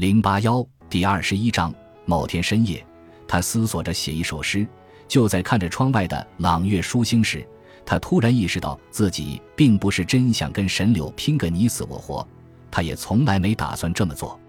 [0.00, 1.70] 零八幺第二十一章。
[2.06, 2.82] 某天深夜，
[3.28, 4.66] 他思索着写一首诗。
[5.06, 7.46] 就在看着窗外的朗月疏星时，
[7.84, 12.26] 他突然意识到自己并不是真想跟神柳拼个你死我活，
[12.70, 14.40] 他也从来没打算这么做。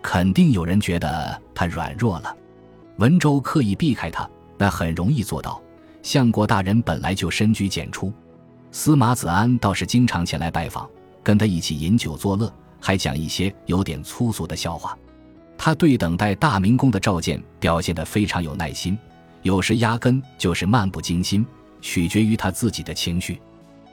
[0.00, 2.34] 肯定有人觉得他软弱了。
[2.96, 4.26] 文州刻意避开他，
[4.56, 5.62] 那很容易做到。
[6.02, 8.10] 相国大人本来就深居简出，
[8.70, 10.88] 司马子安倒是经常前来拜访，
[11.22, 12.50] 跟他一起饮酒作乐，
[12.84, 14.94] 还讲一些有点粗俗的笑话。
[15.56, 18.98] 他对等待大明宫的召见表现得非常有耐心，
[19.40, 21.46] 有时压根就是漫不经心，
[21.80, 23.40] 取决于他自己的情绪。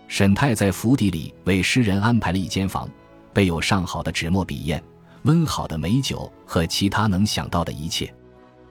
[0.09, 2.89] 沈泰在府邸里为诗人安排了一间房，
[3.31, 4.83] 备有上好的纸墨笔砚、
[5.21, 8.13] 温好的美酒和其他能想到的一切。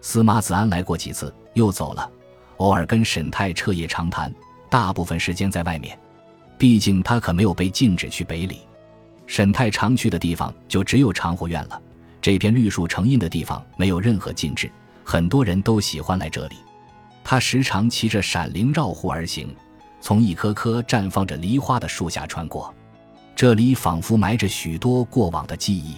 [0.02, 2.11] 司马子安来过几次，又走了。
[2.59, 4.30] 偶尔跟沈泰彻夜长谈，
[4.69, 5.99] 大部分时间在外面。
[6.59, 8.61] 毕竟他可没有被禁止去北里。
[9.30, 11.80] 沈泰常去的地方就只有长湖院了。
[12.21, 14.69] 这片绿树成荫的地方没有任何禁制，
[15.05, 16.57] 很多人都喜欢来这里。
[17.23, 19.55] 他时常骑着闪灵绕湖而行，
[20.01, 22.74] 从一棵棵绽放着梨花的树下穿过。
[23.37, 25.95] 这里仿佛埋着许多过往的记忆。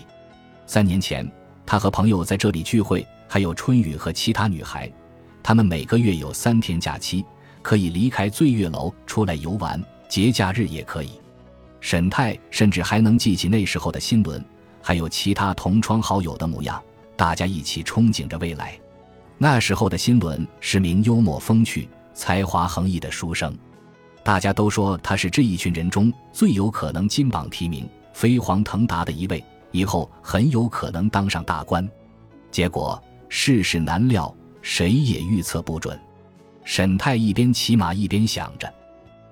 [0.66, 1.26] 三年前，
[1.64, 4.92] 他和朋友在这里聚会，还有春雨和其他女孩。
[5.42, 7.24] 他们每个月有三天假期，
[7.62, 11.12] 可以离开醉月楼出来游玩，节假日也可以。
[11.82, 14.42] 沈泰甚至还能记起那时候的新轮，
[14.80, 16.82] 还有其他同窗好友的模样，
[17.16, 18.80] 大家一起憧憬着未来。
[19.36, 23.54] 那时候的新轮是名幽默风趣、才华横溢的书生，
[24.22, 31.86] 大家都说他是这一群人中最有可能金榜题名、飞黄腾达的一位，以后很有可能当上大官。
[32.50, 34.34] 结果世事难料。
[34.64, 36.00] 谁也预测不准。
[36.62, 38.72] 沈泰一边骑马一边想着，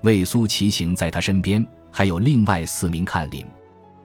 [0.02, 3.44] 魏苏骑行在他身边，还有另外四名看林，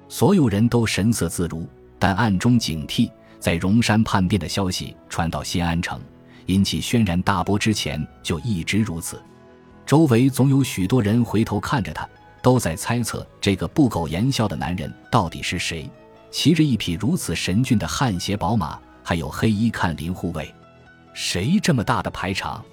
[0.09, 1.67] 所有人都神色自如，
[1.99, 3.09] 但暗中警惕。
[3.37, 6.01] 在荣山叛变的消息传到新安城，
[6.47, 9.21] 引起轩然大波之前，就一直如此。
[9.85, 12.09] 周围总有许多人回头看着他，
[12.41, 15.87] 都在猜测这个不苟言笑的男人到底是谁，
[16.31, 20.51] 骑着一匹如此神骏的汗血宝马，还有黑衣看林护卫。
[21.13, 22.65] 谁这么大的排场？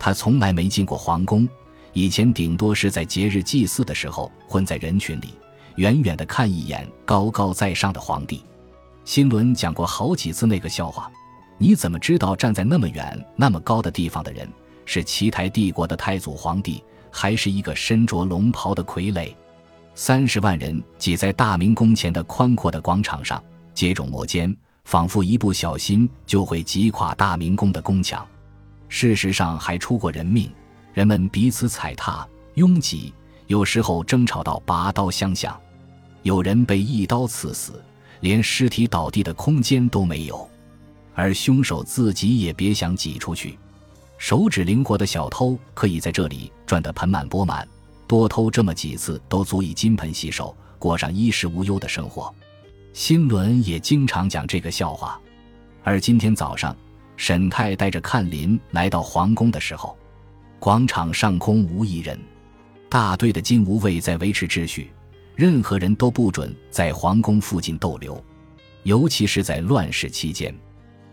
[0.00, 1.48] 他从来没进过皇宫，
[1.92, 5.34] 以前顶多是在节日祭祀的时候混在人群里，
[5.76, 8.42] 远远的看一眼高高在上的皇帝。
[9.04, 11.10] 新伦讲过好几次那个笑话：
[11.56, 14.48] 你怎么知道站在那么远、那么高的地方的人
[14.84, 19.34] 是齐台帝国的太祖皇帝，还是一个身着龙袍的傀儡？
[19.94, 23.42] 三十万人挤在大明宫前的宽阔的广场上，
[23.74, 24.56] 接踵摩肩。
[24.84, 28.26] 仿佛一不小心就会击垮大明宫的宫墙，
[28.88, 30.50] 事实上还出过人命，
[30.98, 33.14] 人们彼此踩踏、拥挤，
[33.46, 35.56] 有时候争吵到拔刀相向，
[36.24, 37.80] 有人被一刀刺死，
[38.18, 40.50] 连尸体倒地的空间都没有，
[41.14, 43.56] 而凶手自己也别想挤出去。
[44.16, 47.64] 手指灵活的小偷可以在这里赚得盆满钵满，
[48.08, 52.34] 多偷这么几次都足以金盆洗手，过上衣食无忧的生活。
[52.92, 55.16] 新伦也经常讲这个笑话，
[55.84, 56.76] 而今天早上，
[57.16, 59.96] 沈泰带着看林来到皇宫的时候，
[60.58, 62.18] 广场上空无一人，
[62.88, 64.90] 大队的金吾卫在维持秩序，
[65.36, 68.22] 任何人都不准在皇宫附近逗留，
[68.82, 70.54] 尤其是在乱世期间。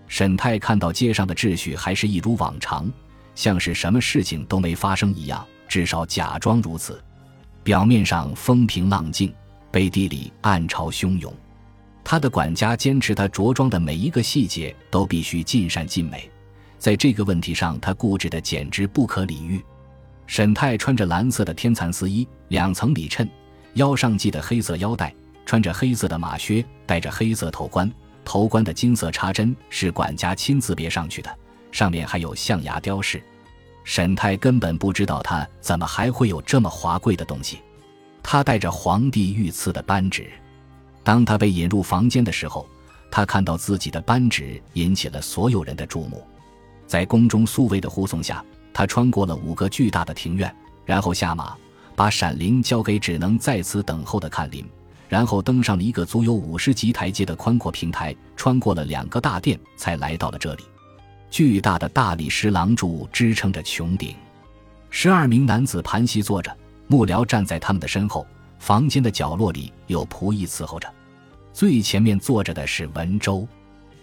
[0.08, 2.92] 沈泰看到街上的秩序还是一如往常，
[3.36, 7.00] 像是什么事情都没发生一样，至少假装如此，
[7.64, 9.32] 表面上风平浪静，
[9.72, 11.32] 背地里暗潮汹涌。
[12.04, 16.30] 他的管家坚持，他着装的每一个细节都必须尽善尽美，
[16.86, 19.60] 在这个问题上，他固执的简直不可理喻。
[20.28, 23.28] 沈泰穿着蓝色的天蚕丝衣，两层里衬，
[23.74, 25.12] 腰上系的黑色腰带，
[25.48, 27.92] 穿着黑色的马靴，戴着黑色头冠，
[28.24, 31.38] 头冠的金色插针是管家亲自别上去的，
[31.72, 33.20] 上面还有象牙雕饰。
[33.84, 37.62] 沈泰根本不知道他怎么还会有这么华贵的东西，
[38.22, 40.30] 他带着皇帝御赐的扳指。
[41.04, 42.70] 当他被引入房间的时候，
[43.10, 46.24] 他看到自己的扳指引起了所有人的注目。
[46.88, 48.44] 在宫中宿卫的护送下，
[48.74, 50.54] 他穿过了五个巨大的庭院，
[50.86, 51.56] 然后下马，
[51.96, 54.66] 把闪灵交给只能在此等候的看林，
[55.10, 60.64] 然后登上了一个足有五十级台阶的宽阔平台，穿过了两个大殿，才来到了这里。
[61.30, 64.16] 巨大的大理石廊柱支撑着穹顶，
[64.90, 66.56] 十二名男子盘膝坐着，
[66.88, 68.26] 幕僚站在他们的身后。
[68.58, 70.92] 房间的角落里有仆役伺候着，
[71.54, 73.48] 最前面坐着的是文州。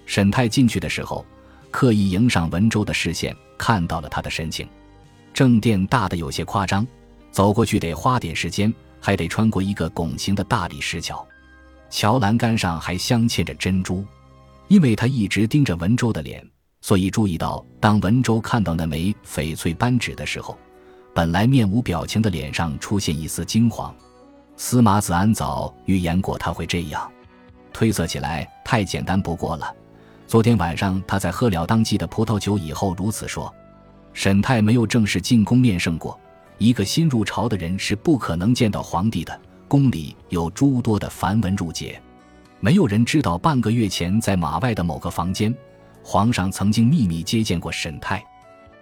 [0.06, 1.24] 沈泰进去的时候，
[1.72, 4.68] 刻意迎上文州的视线，看到了他的神情。
[5.34, 6.86] 正殿大的有些夸张，
[7.32, 11.26] 走过去得花点时间，还得穿过一个拱形的大理石桥，
[11.90, 14.04] 桥栏杆上还镶嵌着珍珠。
[14.68, 16.46] 因为他一直盯着文州的脸，
[16.80, 20.56] 所以注意到，当文州看到那枚翡翠扳指的时候，
[21.14, 23.94] 本来面无表情的脸上出现一丝惊慌。
[24.56, 27.10] 司马子安早预言过他会这样，
[27.72, 29.74] 推测起来太简单不过了。
[30.26, 33.52] 昨天晚上他在喝了当季的葡萄酒以后如此说。
[34.14, 36.18] 沈泰没有正式进宫面圣过，
[36.58, 39.40] 一个新入朝的人是不可能见到皇帝的。
[39.68, 41.98] 宫里有诸多的繁文缛节，
[42.60, 45.54] 没有人知道半个月前在马外的某个房间，
[46.02, 48.22] 皇上曾经秘密接见过沈泰。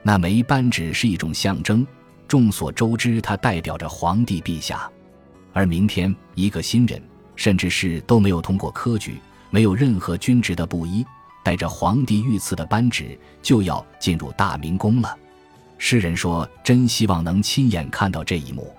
[0.03, 1.87] 那枚扳指是一种象征，
[2.27, 4.91] 众所周知，它代表着皇帝陛下。
[5.53, 7.01] 而明天，一个新人，
[7.37, 9.21] 甚至是都没有通过科举、
[9.51, 11.07] 没有任何军职的布衣，
[11.43, 15.17] 带着皇帝御赐的扳指，就要进入大明宫了。
[15.79, 18.73] 诗人说：“真希望能亲眼看到这一幕。”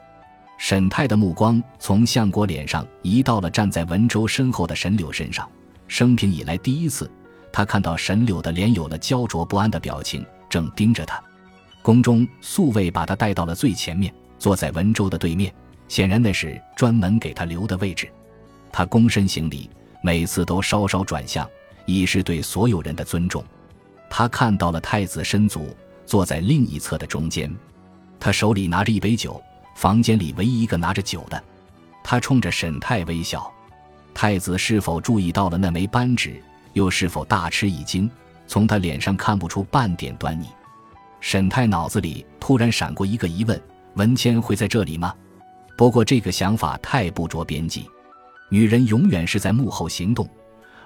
[0.57, 5.49] 沈泰的目光从相国脸上移到了站在文州身后的沈柳身上。
[5.87, 7.09] 生平以来第一次，
[7.51, 11.21] 他看到沈柳的脸有了焦灼不安的表情，正盯着他。
[11.81, 15.51] 宫中宿卫把他带到了最前面，坐在文州的对面，
[15.87, 18.07] 显然那是专门给他留的位置。
[18.71, 19.67] 他躬身行礼，
[20.03, 21.49] 每次都稍稍转向，
[21.93, 23.43] 以示对所有人的尊重。
[24.09, 27.53] 他看到了太子申祖坐在另一侧的中间，
[28.19, 29.41] 他手里拿着一杯酒。
[29.73, 31.41] 房间里唯一一个拿着酒的，
[32.03, 33.51] 他冲着沈泰微笑。
[34.13, 36.43] 太子是否注意到了那枚扳指，
[36.73, 38.11] 又是否大吃一惊？
[38.45, 40.47] 从他脸上看不出半点端倪。
[41.21, 43.59] 沈泰脑子里突然闪过一个疑问：
[43.95, 45.15] 文谦会在这里吗？
[45.77, 47.89] 不过这个想法太不着边际。
[48.49, 50.29] 女人永远是在幕后行动，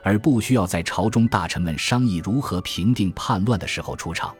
[0.05, 4.31] 而不需要在朝中大臣们商议如何平定叛乱的时候出场。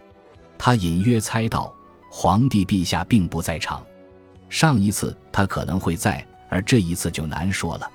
[0.59, 1.73] 他隐约猜到，
[2.07, 3.83] 皇帝陛下并不在场。
[4.47, 7.89] 上一次他可能会在，而这一次就难说了。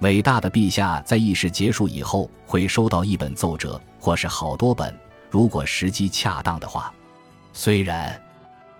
[0.00, 4.92] 伟大的陛下在议事结束以后会收到一本奏折，或是好多本，
[5.30, 6.92] 如果时机恰当的话。
[7.52, 8.20] 虽然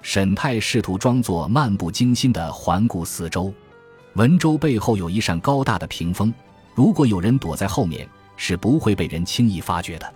[0.03, 3.55] 沈泰试图装作漫不经心地环顾四周，
[4.15, 6.35] 文州背后有一扇高大的屏风，
[6.75, 10.15] 如果有人躲在后面，是不会被人轻易发觉的。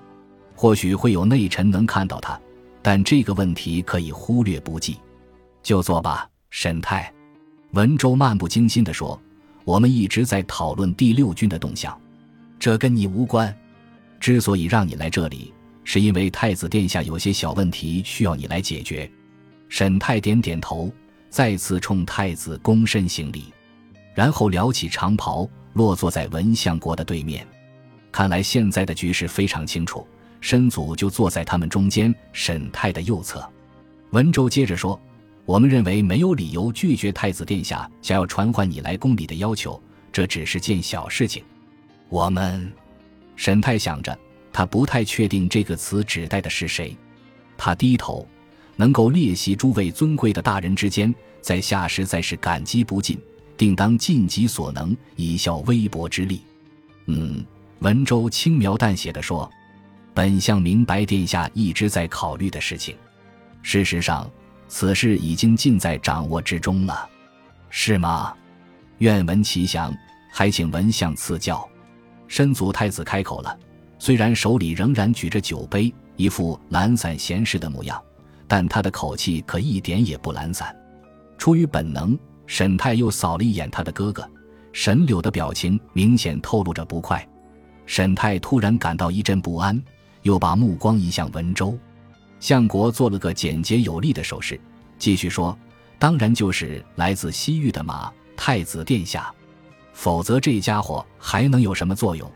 [0.54, 2.40] 或许会有内臣能看到他，
[2.82, 4.96] 但这个问题可以忽略不计。
[5.62, 6.28] 就坐吧。
[6.50, 7.12] 沈泰，
[7.72, 9.20] 文州漫不经心地说
[9.64, 12.00] ：“我们一直在讨论第六军的动向，
[12.58, 13.54] 这跟你无关。
[14.18, 15.52] 之所以让你来这里，
[15.84, 19.08] 是因为太子殿下有些小问题需要你来解决。”
[19.68, 20.90] 沈泰点点头，
[21.28, 23.52] 再次冲太子躬身行礼，
[24.14, 27.46] 然后撩起长袍，落坐在文相国的对面。
[28.10, 30.06] 看来现在的局势非常清楚，
[30.40, 33.46] 申祖就坐在他们中间，沈泰的右侧。
[34.10, 35.00] 文州接着说。
[35.48, 39.82] 我们认为没有理由拒绝太子殿下想要传唤你来宫里的要求，
[40.12, 41.42] 这只是件小事情。
[42.10, 42.70] 我们，
[43.34, 44.14] 沈泰想着，
[44.52, 46.94] 他不太确定这个词指代的是谁。
[47.56, 48.28] 他低头，
[48.76, 53.18] 能够列席诸位尊贵的大人之间，在下实在是感激不尽，
[53.56, 56.42] 定当尽己所能，以效微薄之力。
[57.06, 57.42] 嗯，
[57.80, 59.50] 文州轻描淡写的说
[60.14, 62.96] ：“本相明白殿下一直在考虑的事情。
[63.62, 64.28] 事实上。”
[64.70, 67.08] 此事已经尽在掌握之中了，
[67.70, 68.34] 是吗？
[68.98, 69.90] 愿闻其详，
[70.30, 71.66] 还请文相赐教。
[72.26, 73.58] 申祖太子开口了，
[73.98, 77.98] 虽然手里仍然举着酒杯，一副懒散闲适的模样，
[78.46, 80.76] 但他的口气可一点也不懒散。
[81.38, 82.14] 出于本能，
[82.46, 84.30] 沈泰又扫了一眼他的哥哥
[84.74, 87.26] 沈柳的表情，明显透露着不快。
[87.88, 89.82] 沈泰突然感到一阵不安，
[90.20, 91.76] 又把目光移向文州。
[92.38, 94.60] 相国做了个简洁有力的手势，
[94.98, 95.58] 继续说
[95.98, 99.32] ：“当然就是来自西域的马太子殿下，
[99.94, 102.30] 否则这家伙还能有什么作用？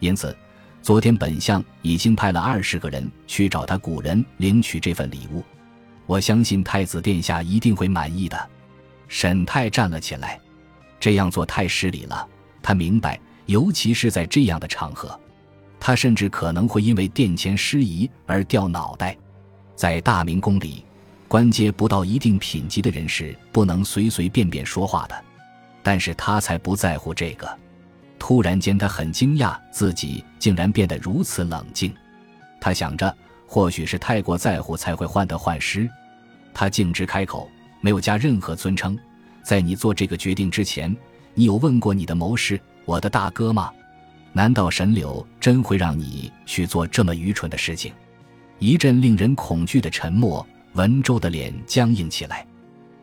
[0.00, 0.36] 因此，
[0.82, 5.44] 昨天本相已经派了二十个人去找他古人领取这份礼物。
[6.04, 8.50] 我相信太子殿下一定会满意的。”
[9.06, 10.40] 沈泰站了起来，
[10.98, 12.28] 这样做太失礼了。
[12.60, 13.18] 他明白，
[13.50, 15.18] 尤其是在这样的场合，
[15.80, 19.16] 他甚至可能会因为殿前失仪而掉脑袋。
[19.74, 20.84] 在大明宫里，
[21.26, 25.24] 官阶不到一定品级的人是不能随随便便说话的。
[25.82, 27.58] 但是他才不在乎这个。
[28.20, 31.92] 突然间，他很惊讶自己竟然变得如此冷静。
[32.60, 33.12] 他想着，
[33.48, 35.90] 或许是太过在乎才会患得患失。
[36.54, 38.96] 他径直开口，没有加任何尊称。
[39.42, 40.96] 在你做这个决定之前，
[41.34, 43.72] 你有问过你的谋士，我的大哥吗？
[44.32, 47.92] 难道神柳真会让你去做这么愚蠢的事情？
[48.58, 52.46] 一阵令人恐惧的沉默，文州的脸僵硬起来。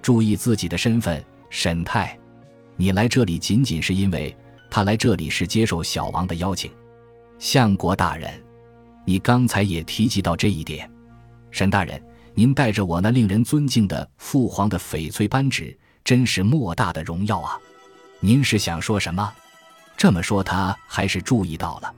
[0.01, 2.17] 注意自己的身份，沈泰，
[2.75, 4.33] 你来这里仅仅是因为
[4.69, 6.71] 他来这里是接受小王的邀请。
[7.39, 8.31] 相国大人，
[9.03, 10.89] 你刚才也提及到这一点。
[11.51, 12.01] 沈大人，
[12.33, 17.59] 您带着我那令人尊敬的父皇的翡翠扳指，真是莫大的荣耀啊！
[18.19, 19.33] 您是想说什么？
[19.97, 21.91] 这么说，他还是注意到了。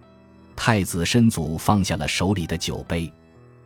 [0.55, 3.11] 太子申祖放下了手里的酒杯，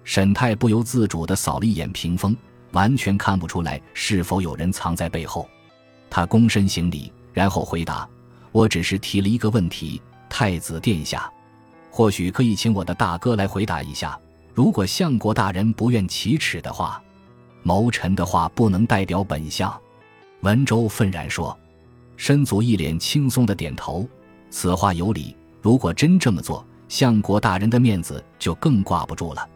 [0.04, 2.36] 沈泰不由自主地扫了一眼屏风，
[2.72, 5.48] 完全看不出来是否有人藏在背后。
[6.10, 8.10] 他躬身行礼，然后回答
[8.52, 11.32] ：“我只是提了一个问题，太子殿下，
[11.92, 14.20] 或许可以请我的大哥来回答一下。
[14.54, 17.02] 如果相国大人不愿启齿的话，
[17.62, 19.72] 谋臣的话不能代表本相。”
[20.42, 21.56] 文州愤然说。
[22.16, 24.08] 申祖一脸轻松的点头
[24.54, 25.36] ：“此话有理。
[25.64, 29.50] 如果真这么做，相国大人的面子就更挂不住了。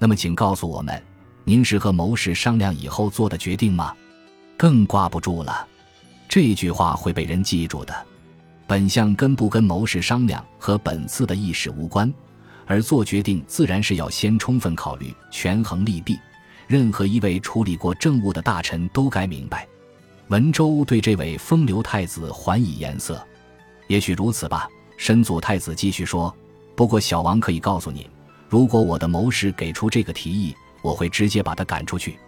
[0.00, 1.00] 那么，请告诉我们，
[1.44, 3.94] 您是和谋士商量以后做的决定吗？
[4.56, 5.64] 更挂不住了。
[6.28, 7.94] 这句话会被人记住的。
[8.66, 12.12] 本相跟不跟谋士商量和本次的议事无关，
[12.66, 16.18] 而做决定自然是要先充分考虑，权衡利弊。
[16.66, 19.68] 任何一位处理过政务的大臣都该明白。
[20.28, 23.24] 文州对这位风流太子还以颜色。
[23.92, 24.66] 也许如此吧。
[24.96, 26.34] 申祖太子继续说。
[26.74, 28.08] 不过，小王可以告诉你，
[28.48, 32.18] 如果我的谋士给出这个提议，我会直接把他赶出去。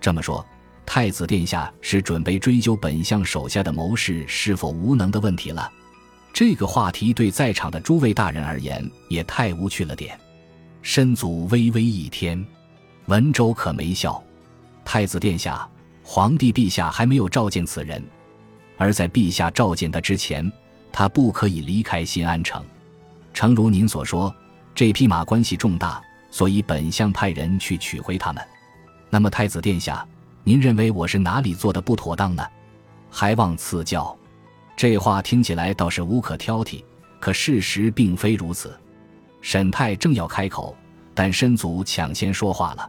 [0.00, 0.44] 这么说，
[0.84, 5.70] 太子殿下是准备追究本相手下的谋士是否无能的问题了？
[6.32, 10.18] 这个话题对在场的诸位大人而言也太无趣了点。
[10.82, 12.44] 申祖微微一天，
[13.06, 14.20] 文州可没笑。
[14.84, 15.66] 太子殿下，
[16.02, 18.02] 皇帝陛下还没有召见此人，
[18.76, 20.50] 而在陛下召见他之前，
[20.96, 22.64] 他不可以离开新安城。
[23.32, 24.32] 诚如您所说，
[24.76, 28.40] 这匹马关系重大，所以本相派人去取回他们。
[29.10, 30.06] 那么，太子殿下，
[30.44, 32.46] 您认为我是哪里做的不妥当呢？
[33.10, 34.16] 还望赐教。
[34.76, 36.84] 这话听起来倒是无可挑剔，
[37.18, 38.72] 可事实并非如此。
[39.40, 40.76] 沈泰正要开口，
[41.12, 42.88] 但申祖抢先说话了：“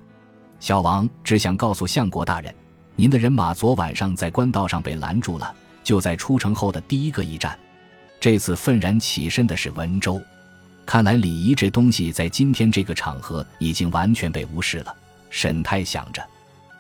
[0.61, 2.53] 小王只想告诉相国大人，
[2.95, 5.51] 您的人马昨晚上在官道上被拦住了，
[5.83, 7.57] 就在出城后的第一个驿站。
[8.25, 10.19] 这次愤然起身的是文州。”
[10.83, 14.95] 看来礼仪这东西在今天这个场合已经完全被无视了。
[15.29, 16.27] 沈泰想着，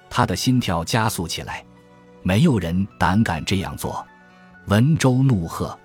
[0.09, 1.63] 他的心跳加速起来。
[2.23, 4.03] 没有人胆敢这样做。
[4.69, 5.77] 文州怒喝：“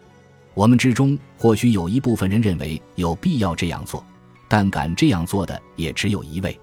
[0.57, 4.03] 我们之中或许有一部分人认为有必要这样做，
[4.49, 6.59] 但敢这样做的也只有一位。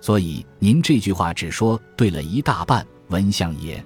[0.00, 2.84] 所以您这句话只说对了一大半。
[3.06, 3.84] 文相爷，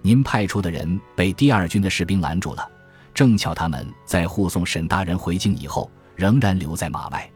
[0.00, 2.66] 您派出的人被第二军的士兵拦住了，
[3.14, 5.90] 正巧他们在护送沈大人回京以后。”
[6.20, 7.30] 仍然留在马外。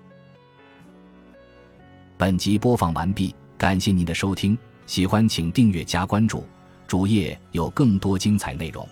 [2.18, 6.46] 本集播放完毕，感谢您的收听，喜欢请订阅加关注，
[6.86, 8.86] 主页有更多精彩内容。